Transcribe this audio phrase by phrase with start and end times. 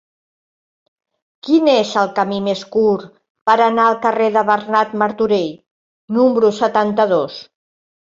[1.47, 3.05] Quin és el camí més curt
[3.49, 5.53] per anar al carrer de Bernat Martorell
[6.19, 7.37] número setanta-dos?